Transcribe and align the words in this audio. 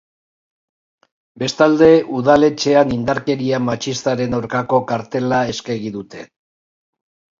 Bestalde, 1.43 1.89
udaletxean 2.19 2.95
indarkeria 2.97 3.61
matxistaren 3.69 4.35
aurkako 4.41 4.81
kartela 4.93 5.43
eskegi 5.55 5.93
dute. 5.99 6.25